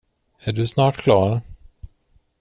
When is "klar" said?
0.97-1.41